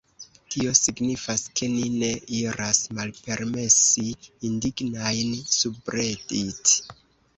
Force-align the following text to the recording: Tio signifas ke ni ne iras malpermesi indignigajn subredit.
Tio 0.53 0.69
signifas 0.77 1.43
ke 1.59 1.67
ni 1.73 1.83
ne 1.97 2.09
iras 2.39 2.79
malpermesi 2.99 4.07
indignigajn 4.51 5.37
subredit. 5.61 6.75